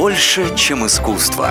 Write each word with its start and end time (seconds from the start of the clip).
Больше, 0.00 0.56
чем 0.56 0.86
искусство. 0.86 1.50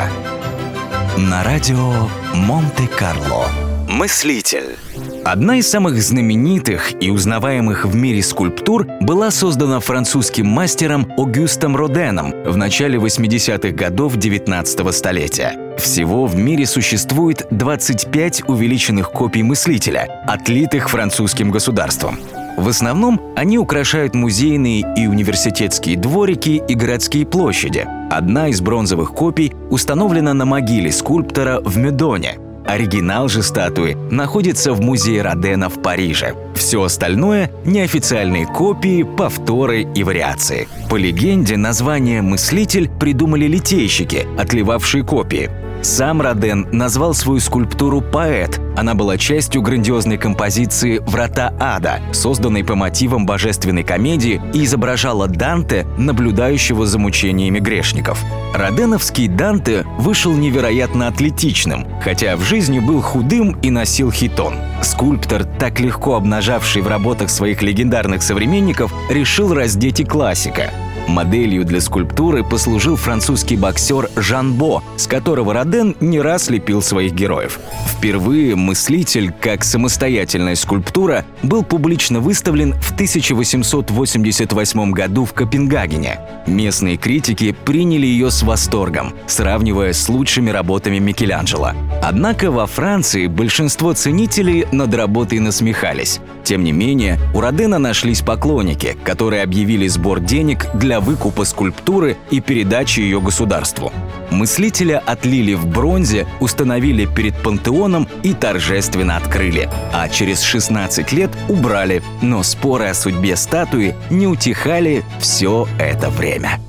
На 1.20 1.44
радио 1.44 1.94
Монте-Карло. 2.34 3.46
Мыслитель. 3.88 4.76
Одна 5.24 5.58
из 5.58 5.70
самых 5.70 6.02
знаменитых 6.02 7.00
и 7.00 7.12
узнаваемых 7.12 7.86
в 7.86 7.96
мире 7.96 8.24
скульптур 8.24 8.88
была 9.02 9.30
создана 9.30 9.80
французским 9.80 10.48
мастером 10.48 11.14
Огюстом 11.16 11.76
Роденом 11.76 12.32
в 12.44 12.58
начале 12.58 12.98
80-х 12.98 13.70
годов 13.70 14.16
19 14.18 14.96
столетия. 14.96 15.78
Всего 15.78 16.26
в 16.26 16.36
мире 16.36 16.66
существует 16.66 17.46
25 17.52 18.50
увеличенных 18.50 19.12
копий 19.12 19.44
мыслителя, 19.44 20.24
отлитых 20.26 20.90
французским 20.90 21.52
государством. 21.52 22.18
В 22.60 22.68
основном 22.68 23.22
они 23.38 23.58
украшают 23.58 24.14
музейные 24.14 24.84
и 24.98 25.08
университетские 25.08 25.96
дворики 25.96 26.62
и 26.68 26.76
городские 26.76 27.26
площади. 27.26 27.88
Одна 28.12 28.50
из 28.50 28.60
бронзовых 28.60 29.14
копий 29.14 29.54
установлена 29.70 30.34
на 30.34 30.44
могиле 30.44 30.92
скульптора 30.92 31.62
в 31.64 31.78
Медоне. 31.78 32.38
Оригинал 32.66 33.30
же 33.30 33.44
статуи 33.44 33.96
находится 34.12 34.74
в 34.74 34.82
музее 34.82 35.22
Родена 35.22 35.70
в 35.70 35.82
Париже. 35.82 36.36
Все 36.54 36.84
остальное– 36.84 37.50
неофициальные 37.66 38.46
копии, 38.46 39.04
повторы 39.04 39.84
и 39.84 40.04
вариации. 40.04 40.68
По 40.90 40.98
легенде, 40.98 41.56
название 41.56 42.22
«мыслитель» 42.22 42.90
придумали 42.90 43.46
литейщики, 43.46 44.28
отливавшие 44.38 45.06
копии. 45.06 45.50
Сам 45.82 46.22
Роден 46.22 46.68
назвал 46.72 47.14
свою 47.14 47.40
скульптуру 47.40 48.02
«Поэт». 48.02 48.60
Она 48.76 48.96
была 48.96 49.18
частью 49.18 49.62
грандиозной 49.62 50.18
композиции 50.18 51.00
«Врата 51.00 51.54
ада», 51.60 52.02
созданной 52.12 52.64
по 52.64 52.76
мотивам 52.76 53.26
божественной 53.26 53.84
комедии 53.84 54.42
и 54.54 54.66
изображала 54.66 55.28
Данте, 55.28 55.88
наблюдающего 55.98 56.86
за 56.86 57.00
мучениями 57.00 57.60
грешников. 57.60 58.22
Роденовский 58.54 59.28
Данте 59.28 59.86
вышел 59.98 60.34
невероятно 60.34 61.08
атлетичным, 61.08 61.88
хотя 62.04 62.36
в 62.36 62.42
жизни 62.42 62.80
был 62.80 63.02
худым 63.02 63.58
и 63.62 63.70
носил 63.70 64.12
хитон. 64.12 64.56
Скульптор, 64.82 65.46
так 65.46 65.80
легко 65.80 66.16
обнажавший 66.16 66.82
в 66.82 66.88
работах 66.88 67.30
своих 67.30 67.62
легендарных 67.62 68.22
современников, 68.22 68.94
решил 69.10 69.54
раздеть 69.54 70.00
и 70.02 70.06
классика. 70.06 70.72
Моделью 71.10 71.66
для 71.66 71.82
скульптуры 71.82 72.44
послужил 72.44 72.96
французский 72.96 73.56
боксер 73.58 74.10
Жан 74.16 74.54
Бо, 74.54 74.84
с 74.96 75.08
которого 75.08 75.54
Роден 75.56 75.96
не 76.00 76.22
раз 76.22 76.50
лепил 76.50 76.84
своих 76.84 77.14
героев. 77.14 77.60
Впервые 77.88 78.56
мыслитель, 78.56 79.32
как 79.32 79.64
самостоятельная 79.64 80.54
скульптура, 80.54 81.26
был 81.42 81.64
публично 81.64 82.20
выставлен 82.20 82.74
в 82.80 82.92
1888 82.94 84.92
году 84.92 85.26
в 85.26 85.34
Копенгагене. 85.34 86.20
Местные 86.46 86.98
критики 86.98 87.56
приняли 87.66 88.06
ее 88.06 88.30
с 88.30 88.44
восторгом, 88.44 89.14
сравнивая 89.26 89.94
с 89.94 90.08
лучшими 90.10 90.52
работами 90.52 91.00
Микеланджело. 91.00 91.72
Однако 92.04 92.52
во 92.52 92.68
Франции 92.68 93.26
большинство 93.26 93.94
ценителей 93.94 94.68
над 94.72 94.94
работой 94.94 95.40
насмехались. 95.40 96.20
Тем 96.44 96.64
не 96.64 96.72
менее, 96.72 97.20
у 97.34 97.42
Родена 97.42 97.80
нашлись 97.80 98.22
поклонники, 98.22 98.96
которые 99.04 99.44
объявили 99.44 99.88
сбор 99.88 100.20
денег 100.20 100.68
для 100.74 100.99
выкупа 101.00 101.46
скульптуры 101.46 102.18
и 102.30 102.40
передачи 102.40 103.00
ее 103.00 103.22
государству. 103.22 103.92
Мыслителя 104.32 105.02
отлили 105.06 105.54
в 105.54 105.66
бронзе, 105.68 106.28
установили 106.40 107.06
перед 107.06 107.42
пантеоном 107.42 108.08
и 108.24 108.34
торжественно 108.34 109.18
открыли. 109.18 109.70
А 109.94 110.08
через 110.10 110.42
16 110.42 111.12
лет 111.12 111.32
убрали, 111.48 112.04
но 112.22 112.44
споры 112.44 112.88
о 112.88 112.94
судьбе 112.94 113.36
статуи 113.36 113.96
не 114.10 114.28
утихали 114.28 115.04
все 115.20 115.68
это 115.80 116.10
время. 116.10 116.60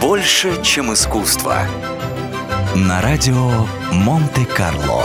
Больше, 0.00 0.60
чем 0.62 0.92
искусство. 0.92 1.66
На 2.74 3.00
радио 3.00 3.66
Монте-Карло. 3.92 5.04